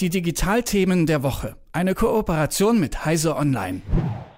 Die 0.00 0.10
Digitalthemen 0.10 1.06
der 1.06 1.24
Woche. 1.24 1.56
Eine 1.72 1.96
Kooperation 1.96 2.78
mit 2.78 3.04
Heise 3.04 3.34
Online. 3.34 3.82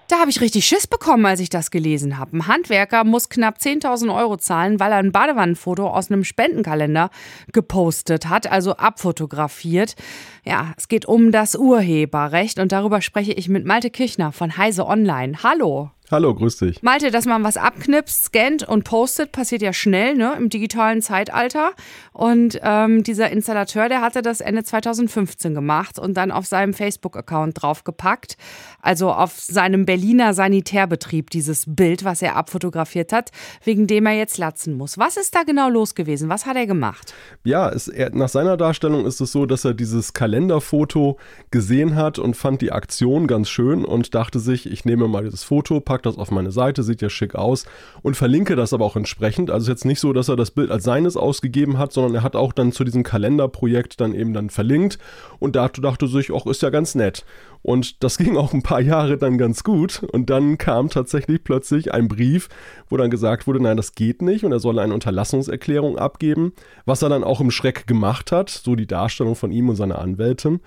Da 0.08 0.18
habe 0.18 0.30
ich 0.30 0.40
richtig 0.40 0.64
Schiss 0.64 0.86
bekommen, 0.86 1.26
als 1.26 1.38
ich 1.38 1.50
das 1.50 1.70
gelesen 1.70 2.16
habe. 2.16 2.38
Ein 2.38 2.46
Handwerker 2.46 3.04
muss 3.04 3.28
knapp 3.28 3.58
10.000 3.58 4.16
Euro 4.16 4.38
zahlen, 4.38 4.80
weil 4.80 4.90
er 4.90 4.96
ein 4.96 5.12
Badewannenfoto 5.12 5.86
aus 5.86 6.10
einem 6.10 6.24
Spendenkalender 6.24 7.10
gepostet 7.52 8.26
hat, 8.26 8.50
also 8.50 8.72
abfotografiert. 8.72 9.96
Ja, 10.46 10.72
es 10.78 10.88
geht 10.88 11.04
um 11.04 11.30
das 11.30 11.54
Urheberrecht 11.54 12.58
und 12.58 12.72
darüber 12.72 13.02
spreche 13.02 13.32
ich 13.34 13.50
mit 13.50 13.66
Malte 13.66 13.90
Kirchner 13.90 14.32
von 14.32 14.56
Heise 14.56 14.86
Online. 14.86 15.42
Hallo. 15.42 15.90
Hallo, 16.10 16.34
grüß 16.34 16.56
dich. 16.56 16.82
Malte, 16.82 17.12
dass 17.12 17.24
man 17.24 17.44
was 17.44 17.56
abknipst, 17.56 18.24
scannt 18.24 18.66
und 18.66 18.82
postet, 18.82 19.30
passiert 19.30 19.62
ja 19.62 19.72
schnell, 19.72 20.16
ne, 20.16 20.34
im 20.36 20.48
digitalen 20.48 21.02
Zeitalter. 21.02 21.70
Und 22.12 22.58
ähm, 22.64 23.04
dieser 23.04 23.30
Installateur, 23.30 23.88
der 23.88 24.00
hatte 24.00 24.20
das 24.20 24.40
Ende 24.40 24.64
2015 24.64 25.54
gemacht 25.54 26.00
und 26.00 26.14
dann 26.14 26.32
auf 26.32 26.46
seinem 26.46 26.74
Facebook-Account 26.74 27.62
draufgepackt. 27.62 28.36
Also 28.82 29.12
auf 29.12 29.38
seinem 29.38 29.86
Berliner 29.86 30.34
Sanitärbetrieb, 30.34 31.30
dieses 31.30 31.64
Bild, 31.68 32.04
was 32.04 32.22
er 32.22 32.34
abfotografiert 32.34 33.12
hat, 33.12 33.30
wegen 33.62 33.86
dem 33.86 34.04
er 34.06 34.14
jetzt 34.14 34.36
latzen 34.36 34.76
muss. 34.76 34.98
Was 34.98 35.16
ist 35.16 35.36
da 35.36 35.44
genau 35.44 35.68
los 35.68 35.94
gewesen? 35.94 36.28
Was 36.28 36.44
hat 36.44 36.56
er 36.56 36.66
gemacht? 36.66 37.14
Ja, 37.44 37.68
es, 37.68 37.86
er, 37.86 38.10
nach 38.10 38.28
seiner 38.28 38.56
Darstellung 38.56 39.06
ist 39.06 39.20
es 39.20 39.30
so, 39.30 39.46
dass 39.46 39.64
er 39.64 39.74
dieses 39.74 40.12
Kalenderfoto 40.12 41.18
gesehen 41.52 41.94
hat 41.94 42.18
und 42.18 42.36
fand 42.36 42.62
die 42.62 42.72
Aktion 42.72 43.28
ganz 43.28 43.48
schön 43.48 43.84
und 43.84 44.16
dachte 44.16 44.40
sich, 44.40 44.68
ich 44.68 44.84
nehme 44.84 45.06
mal 45.06 45.22
dieses 45.22 45.44
Foto, 45.44 45.78
packe 45.78 45.99
pack 46.00 46.02
das 46.02 46.18
auf 46.18 46.30
meine 46.30 46.50
Seite, 46.50 46.82
sieht 46.82 47.02
ja 47.02 47.10
schick 47.10 47.34
aus 47.34 47.66
und 48.02 48.16
verlinke 48.16 48.56
das 48.56 48.72
aber 48.72 48.84
auch 48.84 48.96
entsprechend. 48.96 49.50
Also 49.50 49.64
ist 49.64 49.68
jetzt 49.68 49.84
nicht 49.84 50.00
so, 50.00 50.12
dass 50.12 50.28
er 50.28 50.36
das 50.36 50.50
Bild 50.50 50.70
als 50.70 50.84
seines 50.84 51.16
ausgegeben 51.16 51.78
hat, 51.78 51.92
sondern 51.92 52.14
er 52.14 52.22
hat 52.22 52.36
auch 52.36 52.52
dann 52.52 52.72
zu 52.72 52.84
diesem 52.84 53.02
Kalenderprojekt 53.02 54.00
dann 54.00 54.14
eben 54.14 54.32
dann 54.32 54.50
verlinkt 54.50 54.98
und 55.38 55.56
dachte, 55.56 55.80
dachte 55.80 56.06
sich, 56.08 56.32
ach, 56.34 56.46
ist 56.46 56.62
ja 56.62 56.70
ganz 56.70 56.94
nett. 56.94 57.24
Und 57.62 58.02
das 58.02 58.16
ging 58.18 58.36
auch 58.36 58.52
ein 58.54 58.62
paar 58.62 58.80
Jahre 58.80 59.18
dann 59.18 59.36
ganz 59.36 59.62
gut. 59.62 60.02
Und 60.02 60.30
dann 60.30 60.56
kam 60.58 60.88
tatsächlich 60.88 61.44
plötzlich 61.44 61.92
ein 61.92 62.08
Brief, 62.08 62.48
wo 62.88 62.96
dann 62.96 63.10
gesagt 63.10 63.46
wurde, 63.46 63.62
nein, 63.62 63.76
das 63.76 63.94
geht 63.94 64.22
nicht 64.22 64.44
und 64.44 64.52
er 64.52 64.60
solle 64.60 64.80
eine 64.82 64.94
Unterlassungserklärung 64.94 65.98
abgeben, 65.98 66.52
was 66.86 67.02
er 67.02 67.10
dann 67.10 67.24
auch 67.24 67.40
im 67.40 67.50
Schreck 67.50 67.86
gemacht 67.86 68.32
hat, 68.32 68.48
so 68.48 68.74
die 68.74 68.86
Darstellung 68.86 69.34
von 69.34 69.52
ihm 69.52 69.68
und 69.68 69.76
seiner 69.76 69.98
Anwältin. 69.98 70.60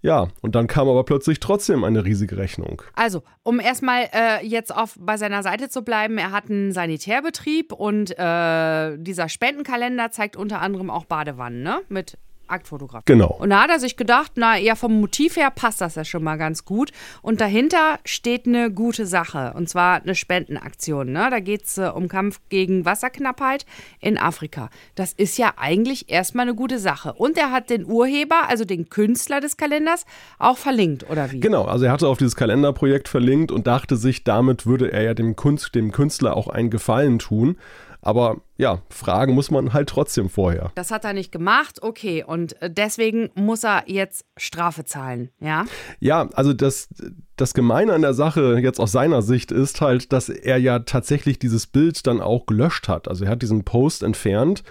Ja, 0.00 0.28
und 0.42 0.54
dann 0.54 0.66
kam 0.68 0.88
aber 0.88 1.04
plötzlich 1.04 1.40
trotzdem 1.40 1.82
eine 1.82 2.04
riesige 2.04 2.36
Rechnung. 2.36 2.82
Also, 2.94 3.22
um 3.42 3.58
erstmal 3.58 4.08
äh, 4.12 4.46
jetzt 4.46 4.74
auf, 4.74 4.96
bei 4.98 5.16
seiner 5.16 5.42
Seite 5.42 5.68
zu 5.68 5.82
bleiben, 5.82 6.18
er 6.18 6.30
hat 6.30 6.48
einen 6.50 6.72
Sanitärbetrieb 6.72 7.72
und 7.72 8.16
äh, 8.16 8.96
dieser 8.98 9.28
Spendenkalender 9.28 10.10
zeigt 10.10 10.36
unter 10.36 10.60
anderem 10.60 10.90
auch 10.90 11.04
Badewannen, 11.04 11.62
ne? 11.62 11.80
Mit 11.88 12.16
Aktfotograf. 12.48 13.04
Genau. 13.04 13.36
Und 13.38 13.50
da 13.50 13.62
hat 13.62 13.70
er 13.70 13.78
sich 13.78 13.96
gedacht, 13.96 14.32
na 14.36 14.56
ja, 14.58 14.74
vom 14.74 15.00
Motiv 15.00 15.36
her 15.36 15.50
passt 15.50 15.80
das 15.80 15.94
ja 15.94 16.04
schon 16.04 16.24
mal 16.24 16.36
ganz 16.36 16.64
gut. 16.64 16.90
Und 17.22 17.40
dahinter 17.40 17.98
steht 18.04 18.46
eine 18.46 18.70
gute 18.70 19.06
Sache, 19.06 19.52
und 19.56 19.68
zwar 19.68 20.02
eine 20.02 20.14
Spendenaktion. 20.14 21.12
Ne? 21.12 21.28
Da 21.30 21.40
geht 21.40 21.64
es 21.64 21.78
äh, 21.78 21.90
um 21.94 22.08
Kampf 22.08 22.40
gegen 22.48 22.84
Wasserknappheit 22.84 23.66
in 24.00 24.18
Afrika. 24.18 24.70
Das 24.94 25.12
ist 25.12 25.38
ja 25.38 25.52
eigentlich 25.56 26.10
erstmal 26.10 26.46
eine 26.46 26.54
gute 26.54 26.78
Sache. 26.78 27.12
Und 27.12 27.38
er 27.38 27.50
hat 27.50 27.70
den 27.70 27.84
Urheber, 27.84 28.48
also 28.48 28.64
den 28.64 28.88
Künstler 28.88 29.40
des 29.40 29.56
Kalenders, 29.56 30.04
auch 30.38 30.58
verlinkt, 30.58 31.08
oder 31.10 31.32
wie? 31.32 31.40
Genau, 31.40 31.64
also 31.64 31.84
er 31.84 31.92
hatte 31.92 32.08
auf 32.08 32.18
dieses 32.18 32.36
Kalenderprojekt 32.36 33.08
verlinkt 33.08 33.52
und 33.52 33.66
dachte 33.66 33.96
sich, 33.96 34.24
damit 34.24 34.66
würde 34.66 34.92
er 34.92 35.02
ja 35.02 35.14
dem, 35.14 35.36
Kunst, 35.36 35.74
dem 35.74 35.92
Künstler 35.92 36.36
auch 36.36 36.48
einen 36.48 36.70
Gefallen 36.70 37.18
tun. 37.18 37.56
Aber 38.00 38.40
ja, 38.56 38.82
fragen 38.90 39.34
muss 39.34 39.50
man 39.50 39.72
halt 39.72 39.88
trotzdem 39.88 40.30
vorher. 40.30 40.70
Das 40.74 40.90
hat 40.90 41.04
er 41.04 41.12
nicht 41.12 41.32
gemacht, 41.32 41.82
okay. 41.82 42.24
Und 42.24 42.60
äh, 42.62 42.70
deswegen 42.70 43.30
muss 43.34 43.64
er 43.64 43.84
jetzt 43.86 44.24
Strafe 44.36 44.84
zahlen, 44.84 45.30
ja? 45.40 45.64
Ja, 46.00 46.28
also 46.34 46.52
das, 46.52 46.88
das 47.36 47.54
Gemeine 47.54 47.92
an 47.92 48.02
der 48.02 48.14
Sache 48.14 48.58
jetzt 48.60 48.80
aus 48.80 48.92
seiner 48.92 49.22
Sicht 49.22 49.50
ist 49.52 49.80
halt, 49.80 50.12
dass 50.12 50.28
er 50.28 50.58
ja 50.58 50.80
tatsächlich 50.80 51.38
dieses 51.38 51.66
Bild 51.66 52.06
dann 52.06 52.20
auch 52.20 52.46
gelöscht 52.46 52.88
hat. 52.88 53.08
Also 53.08 53.24
er 53.24 53.32
hat 53.32 53.42
diesen 53.42 53.64
Post 53.64 54.02
entfernt 54.02 54.62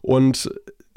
und 0.00 0.50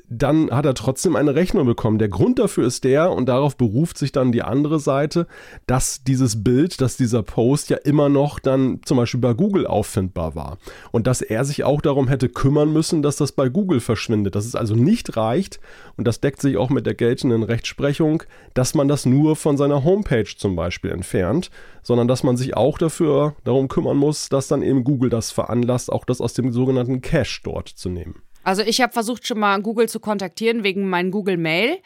dann 0.09 0.49
hat 0.49 0.65
er 0.65 0.73
trotzdem 0.73 1.15
eine 1.15 1.35
Rechnung 1.35 1.65
bekommen. 1.65 1.99
Der 1.99 2.09
Grund 2.09 2.39
dafür 2.39 2.65
ist 2.65 2.83
der, 2.83 3.11
und 3.11 3.27
darauf 3.27 3.55
beruft 3.55 3.97
sich 3.97 4.11
dann 4.11 4.31
die 4.31 4.41
andere 4.41 4.79
Seite, 4.79 5.27
dass 5.67 6.03
dieses 6.03 6.43
Bild, 6.43 6.81
dass 6.81 6.97
dieser 6.97 7.21
Post 7.21 7.69
ja 7.69 7.77
immer 7.77 8.09
noch 8.09 8.39
dann 8.39 8.81
zum 8.83 8.97
Beispiel 8.97 9.19
bei 9.19 9.33
Google 9.33 9.67
auffindbar 9.67 10.35
war. 10.35 10.57
Und 10.91 11.05
dass 11.05 11.21
er 11.21 11.45
sich 11.45 11.63
auch 11.63 11.81
darum 11.81 12.07
hätte 12.07 12.27
kümmern 12.27 12.73
müssen, 12.73 13.03
dass 13.03 13.17
das 13.17 13.31
bei 13.31 13.49
Google 13.49 13.79
verschwindet. 13.79 14.35
Dass 14.35 14.45
es 14.45 14.55
also 14.55 14.73
nicht 14.73 15.15
reicht, 15.15 15.59
und 15.95 16.07
das 16.07 16.19
deckt 16.19 16.41
sich 16.41 16.57
auch 16.57 16.69
mit 16.69 16.85
der 16.85 16.95
geltenden 16.95 17.43
Rechtsprechung, 17.43 18.23
dass 18.55 18.73
man 18.73 18.87
das 18.87 19.05
nur 19.05 19.35
von 19.35 19.57
seiner 19.57 19.83
Homepage 19.83 20.29
zum 20.35 20.55
Beispiel 20.55 20.91
entfernt, 20.91 21.51
sondern 21.83 22.07
dass 22.07 22.23
man 22.23 22.35
sich 22.35 22.57
auch 22.57 22.77
dafür 22.77 23.35
darum 23.43 23.67
kümmern 23.67 23.97
muss, 23.97 24.29
dass 24.29 24.47
dann 24.47 24.63
eben 24.63 24.83
Google 24.83 25.09
das 25.09 25.31
veranlasst, 25.31 25.91
auch 25.91 26.05
das 26.05 26.19
aus 26.19 26.33
dem 26.33 26.51
sogenannten 26.51 27.01
Cache 27.01 27.41
dort 27.43 27.67
zu 27.67 27.89
nehmen. 27.89 28.23
Also 28.43 28.61
ich 28.61 28.81
habe 28.81 28.93
versucht 28.93 29.27
schon 29.27 29.39
mal 29.39 29.61
Google 29.61 29.89
zu 29.89 29.99
kontaktieren 29.99 30.63
wegen 30.63 30.89
meinen 30.89 31.11
Google 31.11 31.37
Mail. 31.37 31.79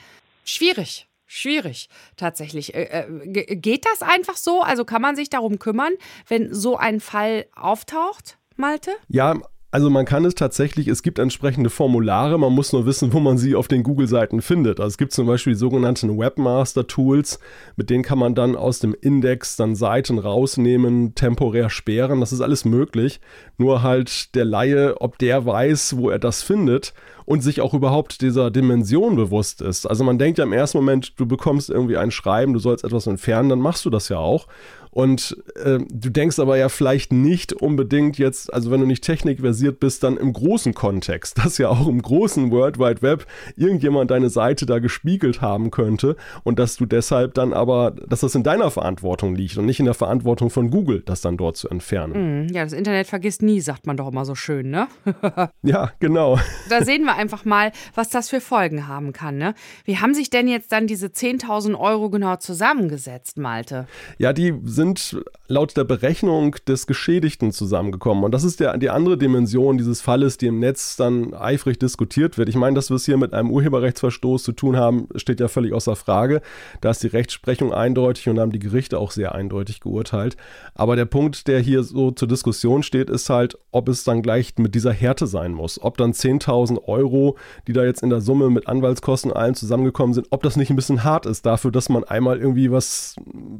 Schwierig. 0.45 1.07
Schwierig, 1.25 1.89
tatsächlich. 2.15 2.75
Äh, 2.75 3.07
äh, 3.07 3.55
geht 3.55 3.85
das 3.85 4.07
einfach 4.07 4.37
so? 4.37 4.61
Also 4.61 4.85
kann 4.85 5.01
man 5.01 5.15
sich 5.15 5.31
darum 5.31 5.57
kümmern, 5.57 5.93
wenn 6.27 6.53
so 6.53 6.77
ein 6.77 6.99
Fall 6.99 7.47
auftaucht, 7.55 8.37
Malte? 8.55 8.91
Ja, 9.07 9.41
also 9.73 9.89
man 9.89 10.05
kann 10.05 10.23
es 10.23 10.35
tatsächlich, 10.35 10.87
es 10.87 11.01
gibt 11.01 11.17
entsprechende 11.17 11.71
Formulare, 11.71 12.37
man 12.37 12.53
muss 12.53 12.73
nur 12.73 12.85
wissen, 12.85 13.11
wo 13.11 13.19
man 13.19 13.39
sie 13.39 13.55
auf 13.55 13.67
den 13.67 13.81
Google-Seiten 13.81 14.43
findet. 14.43 14.79
Also 14.79 14.89
es 14.89 14.97
gibt 14.99 15.13
zum 15.13 15.25
Beispiel 15.25 15.53
die 15.53 15.59
sogenannten 15.59 16.15
Webmaster-Tools, 16.15 17.39
mit 17.75 17.89
denen 17.89 18.03
kann 18.03 18.19
man 18.19 18.35
dann 18.35 18.55
aus 18.55 18.77
dem 18.77 18.95
Index 19.01 19.55
dann 19.55 19.73
Seiten 19.73 20.19
rausnehmen, 20.19 21.15
temporär 21.15 21.71
sperren, 21.71 22.19
das 22.19 22.31
ist 22.31 22.41
alles 22.41 22.65
möglich. 22.65 23.19
Nur 23.57 23.81
halt 23.81 24.35
der 24.35 24.45
Laie, 24.45 25.01
ob 25.01 25.17
der 25.17 25.43
weiß, 25.43 25.97
wo 25.97 26.11
er 26.11 26.19
das 26.19 26.43
findet 26.43 26.93
und 27.25 27.41
sich 27.41 27.59
auch 27.59 27.73
überhaupt 27.73 28.21
dieser 28.21 28.51
Dimension 28.51 29.15
bewusst 29.15 29.59
ist. 29.59 29.87
Also 29.87 30.03
man 30.03 30.19
denkt 30.19 30.37
ja 30.37 30.43
im 30.43 30.53
ersten 30.53 30.77
Moment, 30.77 31.19
du 31.19 31.25
bekommst 31.25 31.71
irgendwie 31.71 31.97
ein 31.97 32.11
Schreiben, 32.11 32.53
du 32.53 32.59
sollst 32.59 32.83
etwas 32.83 33.07
entfernen, 33.07 33.49
dann 33.49 33.59
machst 33.59 33.85
du 33.85 33.89
das 33.89 34.07
ja 34.09 34.19
auch. 34.19 34.47
Und 34.93 35.35
äh, 35.55 35.79
du 35.89 36.09
denkst 36.09 36.37
aber 36.37 36.57
ja 36.57 36.69
vielleicht 36.69 37.11
nicht 37.11 37.51
unbedingt 37.51 38.19
jetzt, 38.19 38.53
also 38.53 38.69
wenn 38.69 38.79
du 38.79 38.85
nicht 38.85 39.03
technikversiert 39.03 39.79
bist, 39.79 40.03
dann 40.03 40.17
im 40.17 40.31
großen 40.33 40.75
Kontext, 40.75 41.37
dass 41.43 41.57
ja 41.57 41.69
auch 41.69 41.87
im 41.87 42.01
großen 42.01 42.51
World 42.51 42.77
Wide 42.77 43.01
Web 43.01 43.25
irgendjemand 43.55 44.11
deine 44.11 44.29
Seite 44.29 44.65
da 44.65 44.77
gespiegelt 44.77 45.41
haben 45.41 45.71
könnte 45.71 46.15
und 46.43 46.59
dass 46.59 46.77
du 46.77 46.85
deshalb 46.85 47.33
dann 47.33 47.53
aber, 47.53 47.91
dass 48.07 48.19
das 48.19 48.35
in 48.35 48.43
deiner 48.43 48.69
Verantwortung 48.69 49.35
liegt 49.35 49.57
und 49.57 49.65
nicht 49.65 49.79
in 49.79 49.85
der 49.85 49.95
Verantwortung 49.95 50.51
von 50.51 50.69
Google, 50.69 51.01
das 51.03 51.21
dann 51.21 51.37
dort 51.37 51.57
zu 51.57 51.69
entfernen. 51.69 52.45
Mm, 52.45 52.53
ja, 52.53 52.63
das 52.63 52.73
Internet 52.73 53.07
vergisst 53.07 53.41
nie, 53.41 53.61
sagt 53.61 53.87
man 53.87 53.97
doch 53.97 54.07
immer 54.07 54.25
so 54.25 54.35
schön, 54.35 54.69
ne? 54.69 54.87
ja, 55.63 55.91
genau. 55.99 56.37
Da 56.69 56.83
sehen 56.83 57.03
wir 57.03 57.15
einfach 57.15 57.45
mal, 57.45 57.71
was 57.95 58.09
das 58.09 58.29
für 58.29 58.41
Folgen 58.41 58.87
haben 58.87 59.11
kann, 59.11 59.37
ne? 59.37 59.55
Wie 59.85 59.97
haben 59.97 60.13
sich 60.13 60.29
denn 60.29 60.47
jetzt 60.47 60.71
dann 60.71 60.85
diese 60.85 61.07
10.000 61.07 61.79
Euro 61.79 62.11
genau 62.11 62.35
zusammengesetzt, 62.35 63.37
Malte? 63.37 63.87
Ja, 64.19 64.33
die 64.33 64.53
sind 64.63 64.82
sind 64.83 65.23
laut 65.47 65.77
der 65.77 65.85
Berechnung 65.85 66.55
des 66.67 66.87
Geschädigten 66.87 67.51
zusammengekommen. 67.53 68.23
Und 68.23 68.33
das 68.33 68.43
ist 68.43 68.59
der, 68.59 68.77
die 68.77 68.89
andere 68.89 69.17
Dimension 69.17 69.77
dieses 69.77 70.01
Falles, 70.01 70.37
die 70.37 70.47
im 70.47 70.59
Netz 70.59 70.97
dann 70.97 71.33
eifrig 71.33 71.79
diskutiert 71.79 72.37
wird. 72.37 72.49
Ich 72.49 72.55
meine, 72.55 72.75
dass 72.75 72.89
wir 72.89 72.95
es 72.95 73.05
hier 73.05 73.17
mit 73.17 73.33
einem 73.33 73.49
Urheberrechtsverstoß 73.49 74.43
zu 74.43 74.51
tun 74.51 74.75
haben, 74.75 75.07
steht 75.15 75.39
ja 75.39 75.47
völlig 75.47 75.73
außer 75.73 75.95
Frage. 75.95 76.41
Da 76.81 76.89
ist 76.89 77.03
die 77.03 77.07
Rechtsprechung 77.07 77.73
eindeutig 77.73 78.27
und 78.27 78.39
haben 78.39 78.51
die 78.51 78.59
Gerichte 78.59 78.99
auch 78.99 79.11
sehr 79.11 79.35
eindeutig 79.35 79.79
geurteilt. 79.79 80.35
Aber 80.75 80.95
der 80.97 81.05
Punkt, 81.05 81.47
der 81.47 81.59
hier 81.59 81.83
so 81.83 82.11
zur 82.11 82.27
Diskussion 82.27 82.83
steht, 82.83 83.09
ist 83.09 83.29
halt, 83.29 83.57
ob 83.71 83.87
es 83.87 84.03
dann 84.03 84.21
gleich 84.21 84.55
mit 84.57 84.75
dieser 84.75 84.91
Härte 84.91 85.27
sein 85.27 85.53
muss. 85.53 85.81
Ob 85.81 85.97
dann 85.97 86.11
10.000 86.11 86.87
Euro, 86.87 87.37
die 87.67 87.73
da 87.73 87.85
jetzt 87.85 88.03
in 88.03 88.09
der 88.09 88.21
Summe 88.21 88.49
mit 88.49 88.67
Anwaltskosten 88.67 89.31
allen 89.31 89.55
zusammengekommen 89.55 90.13
sind, 90.13 90.27
ob 90.31 90.43
das 90.43 90.57
nicht 90.57 90.71
ein 90.71 90.75
bisschen 90.75 91.03
hart 91.03 91.25
ist 91.25 91.45
dafür, 91.45 91.71
dass 91.71 91.89
man 91.89 92.03
einmal 92.03 92.39
irgendwie 92.39 92.71
was 92.71 93.15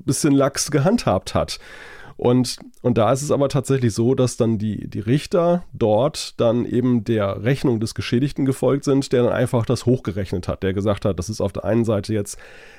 bisschen 0.06 0.34
lax 0.34 0.72
gehandhabt 0.72 1.13
gehabt 1.14 1.36
hat. 1.36 1.60
Und, 2.18 2.58
und 2.82 2.98
da 2.98 3.12
ist 3.12 3.22
es 3.22 3.32
aber 3.32 3.50
tatsächlich 3.50 3.94
so, 3.94 4.16
dass 4.16 4.38
dann 4.38 4.58
die, 4.58 4.88
die 4.88 5.00
Richter 5.00 5.64
dort 5.74 6.40
dann 6.40 6.66
eben 6.66 7.04
der 7.04 7.44
Rechnung 7.44 7.80
des 7.80 7.96
Geschädigten 7.96 8.46
gefolgt 8.46 8.84
sind, 8.84 9.12
der 9.12 9.24
dann 9.24 9.34
einfach 9.34 9.66
das 9.66 9.86
hochgerechnet 9.86 10.48
hat, 10.48 10.64
der 10.64 10.74
gesagt 10.74 11.06
hat, 11.06 11.20
das 11.20 11.30
ist 11.30 11.42
auf 11.42 11.54
der 11.54 11.66
einen 11.66 11.86
Seite 11.86 12.14
jetzt 12.14 12.38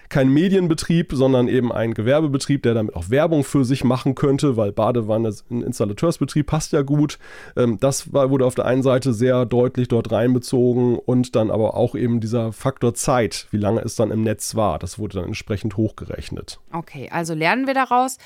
kein 0.09 0.29
Medienbetrieb, 0.29 1.13
sondern 1.13 1.49
eben 1.49 1.73
ein 1.73 1.95
Gewerbebetrieb, 1.95 2.63
der 2.63 2.75
damit 2.75 2.95
auch 2.95 3.11
Werbung 3.11 3.43
für 3.43 3.65
sich 3.65 3.85
machen 3.85 4.15
könnte, 4.15 4.57
weil 4.57 4.71
Badewanne, 4.71 5.35
ein 5.51 5.63
Installateursbetrieb 5.63 6.47
passt 6.47 6.73
ja 6.73 6.83
gut. 6.83 7.19
Ähm, 7.57 7.79
das 7.81 8.13
wurde 8.13 8.47
auf 8.47 8.55
der 8.55 8.67
einen 8.67 8.83
Seite 8.83 9.13
sehr 9.13 9.47
deutlich 9.47 9.89
dort 9.89 10.13
reinbezogen 10.13 10.99
und 10.99 11.35
dann 11.35 11.51
aber 11.51 11.75
auch 11.75 11.95
eben 11.95 12.21
dieser 12.21 12.53
Faktor 12.53 12.95
Zeit, 12.95 13.49
wie 13.51 13.57
lange 13.57 13.81
es 13.81 13.97
dann 13.97 14.11
im 14.11 14.23
Netz 14.23 14.55
war, 14.55 14.79
das 14.79 14.99
wurde 14.99 15.19
dann 15.19 15.27
entsprechend 15.27 15.77
hochgerechnet. 15.77 16.61
Okay, 16.73 17.09
also 17.11 17.35
lernen 17.35 17.67
wir 17.67 17.75
daraus, 17.75 18.19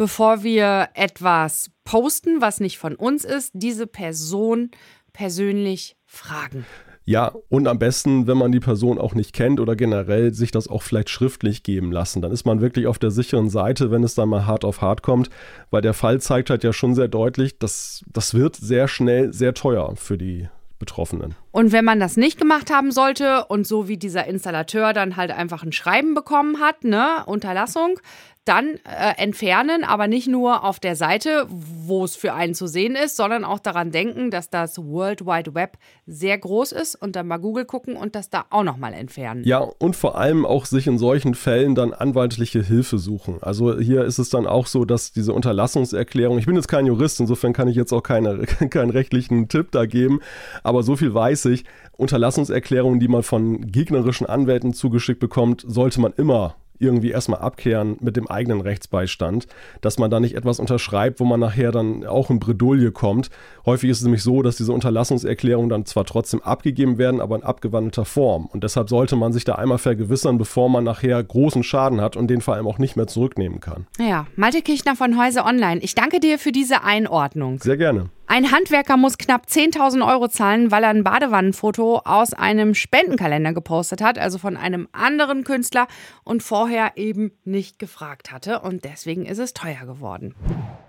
bevor 0.00 0.42
wir 0.42 0.88
etwas 0.94 1.70
posten, 1.84 2.40
was 2.40 2.58
nicht 2.58 2.78
von 2.78 2.94
uns 2.94 3.22
ist, 3.22 3.50
diese 3.52 3.86
Person 3.86 4.70
persönlich 5.12 5.94
fragen. 6.06 6.64
Ja, 7.04 7.34
und 7.50 7.68
am 7.68 7.78
besten, 7.78 8.26
wenn 8.26 8.38
man 8.38 8.50
die 8.50 8.60
Person 8.60 8.98
auch 8.98 9.12
nicht 9.12 9.34
kennt 9.34 9.60
oder 9.60 9.76
generell 9.76 10.32
sich 10.32 10.52
das 10.52 10.68
auch 10.68 10.80
vielleicht 10.80 11.10
schriftlich 11.10 11.64
geben 11.64 11.92
lassen. 11.92 12.22
Dann 12.22 12.32
ist 12.32 12.46
man 12.46 12.62
wirklich 12.62 12.86
auf 12.86 12.98
der 12.98 13.10
sicheren 13.10 13.50
Seite, 13.50 13.90
wenn 13.90 14.02
es 14.02 14.14
dann 14.14 14.30
mal 14.30 14.46
hart 14.46 14.64
auf 14.64 14.80
hart 14.80 15.02
kommt, 15.02 15.28
weil 15.70 15.82
der 15.82 15.92
Fall 15.92 16.18
zeigt 16.18 16.48
halt 16.48 16.64
ja 16.64 16.72
schon 16.72 16.94
sehr 16.94 17.08
deutlich, 17.08 17.58
dass 17.58 18.02
das 18.10 18.32
wird 18.32 18.56
sehr 18.56 18.88
schnell 18.88 19.34
sehr 19.34 19.52
teuer 19.52 19.96
für 19.96 20.16
die 20.16 20.48
Betroffenen. 20.78 21.34
Und 21.52 21.72
wenn 21.72 21.84
man 21.84 21.98
das 21.98 22.16
nicht 22.16 22.38
gemacht 22.38 22.70
haben 22.70 22.92
sollte 22.92 23.44
und 23.46 23.66
so 23.66 23.88
wie 23.88 23.96
dieser 23.96 24.26
Installateur 24.26 24.92
dann 24.92 25.16
halt 25.16 25.30
einfach 25.30 25.62
ein 25.62 25.72
Schreiben 25.72 26.14
bekommen 26.14 26.60
hat, 26.60 26.84
ne, 26.84 27.24
Unterlassung, 27.26 27.98
dann 28.46 28.76
äh, 28.84 29.16
entfernen, 29.18 29.84
aber 29.84 30.08
nicht 30.08 30.26
nur 30.26 30.64
auf 30.64 30.80
der 30.80 30.96
Seite, 30.96 31.46
wo 31.48 32.04
es 32.04 32.16
für 32.16 32.32
einen 32.32 32.54
zu 32.54 32.66
sehen 32.66 32.96
ist, 32.96 33.16
sondern 33.16 33.44
auch 33.44 33.58
daran 33.58 33.90
denken, 33.90 34.30
dass 34.30 34.48
das 34.48 34.78
World 34.78 35.26
Wide 35.26 35.54
Web 35.54 35.76
sehr 36.06 36.38
groß 36.38 36.72
ist 36.72 36.94
und 36.94 37.16
dann 37.16 37.28
mal 37.28 37.36
Google 37.36 37.66
gucken 37.66 37.96
und 37.96 38.14
das 38.14 38.30
da 38.30 38.46
auch 38.48 38.64
nochmal 38.64 38.94
entfernen. 38.94 39.44
Ja, 39.44 39.58
und 39.58 39.94
vor 39.94 40.16
allem 40.16 40.46
auch 40.46 40.64
sich 40.64 40.86
in 40.86 40.96
solchen 40.96 41.34
Fällen 41.34 41.74
dann 41.74 41.92
anwaltliche 41.92 42.62
Hilfe 42.62 42.98
suchen. 42.98 43.38
Also 43.42 43.78
hier 43.78 44.04
ist 44.04 44.18
es 44.18 44.30
dann 44.30 44.46
auch 44.46 44.66
so, 44.66 44.86
dass 44.86 45.12
diese 45.12 45.34
Unterlassungserklärung, 45.34 46.38
ich 46.38 46.46
bin 46.46 46.56
jetzt 46.56 46.68
kein 46.68 46.86
Jurist, 46.86 47.20
insofern 47.20 47.52
kann 47.52 47.68
ich 47.68 47.76
jetzt 47.76 47.92
auch 47.92 48.02
keine, 48.02 48.38
keinen 48.70 48.90
rechtlichen 48.90 49.48
Tipp 49.48 49.70
da 49.70 49.84
geben, 49.84 50.20
aber 50.62 50.82
so 50.82 50.96
viel 50.96 51.12
weiß 51.12 51.39
ich, 51.44 51.64
Unterlassungserklärungen, 51.96 53.00
die 53.00 53.08
man 53.08 53.22
von 53.22 53.70
gegnerischen 53.70 54.26
Anwälten 54.26 54.72
zugeschickt 54.72 55.20
bekommt, 55.20 55.64
sollte 55.66 56.00
man 56.00 56.12
immer 56.16 56.56
irgendwie 56.80 57.10
erstmal 57.10 57.40
abkehren 57.40 57.96
mit 58.00 58.16
dem 58.16 58.26
eigenen 58.26 58.60
Rechtsbeistand, 58.60 59.46
dass 59.80 59.98
man 59.98 60.10
da 60.10 60.18
nicht 60.18 60.34
etwas 60.34 60.58
unterschreibt, 60.58 61.20
wo 61.20 61.24
man 61.24 61.38
nachher 61.38 61.70
dann 61.70 62.06
auch 62.06 62.30
in 62.30 62.40
Bredouille 62.40 62.90
kommt. 62.90 63.30
Häufig 63.66 63.90
ist 63.90 63.98
es 63.98 64.04
nämlich 64.04 64.22
so, 64.22 64.42
dass 64.42 64.56
diese 64.56 64.72
Unterlassungserklärungen 64.72 65.68
dann 65.68 65.84
zwar 65.84 66.04
trotzdem 66.04 66.42
abgegeben 66.42 66.98
werden, 66.98 67.20
aber 67.20 67.36
in 67.36 67.42
abgewandelter 67.42 68.04
Form. 68.04 68.46
Und 68.46 68.64
deshalb 68.64 68.88
sollte 68.88 69.14
man 69.16 69.32
sich 69.32 69.44
da 69.44 69.56
einmal 69.56 69.78
vergewissern, 69.78 70.38
bevor 70.38 70.68
man 70.68 70.84
nachher 70.84 71.22
großen 71.22 71.62
Schaden 71.62 72.00
hat 72.00 72.16
und 72.16 72.28
den 72.28 72.40
vor 72.40 72.54
allem 72.54 72.66
auch 72.66 72.78
nicht 72.78 72.96
mehr 72.96 73.06
zurücknehmen 73.06 73.60
kann. 73.60 73.86
Ja, 73.98 74.26
Malte 74.36 74.62
Kirchner 74.62 74.96
von 74.96 75.18
Häuser 75.18 75.44
Online. 75.44 75.80
Ich 75.82 75.94
danke 75.94 76.18
dir 76.18 76.38
für 76.38 76.52
diese 76.52 76.82
Einordnung. 76.82 77.58
Sehr 77.58 77.76
gerne. 77.76 78.08
Ein 78.32 78.52
Handwerker 78.52 78.96
muss 78.96 79.18
knapp 79.18 79.46
10.000 79.46 80.08
Euro 80.08 80.28
zahlen, 80.28 80.70
weil 80.70 80.84
er 80.84 80.90
ein 80.90 81.02
Badewannenfoto 81.02 81.98
aus 82.04 82.32
einem 82.32 82.76
Spendenkalender 82.76 83.52
gepostet 83.52 84.02
hat, 84.02 84.20
also 84.20 84.38
von 84.38 84.56
einem 84.56 84.86
anderen 84.92 85.42
Künstler 85.42 85.88
und 86.22 86.40
vorher 86.40 86.92
eben 86.94 87.32
nicht 87.42 87.80
gefragt 87.80 88.30
hatte. 88.30 88.60
Und 88.60 88.84
deswegen 88.84 89.26
ist 89.26 89.38
es 89.38 89.52
teuer 89.52 89.84
geworden. 89.84 90.36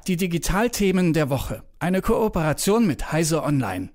Die 0.06 0.18
Digitalthemen 0.18 1.14
der 1.14 1.32
Woche. 1.32 1.64
Eine 1.80 2.04
Kooperation 2.04 2.86
mit 2.86 3.12
Heise 3.12 3.42
Online. 3.42 3.90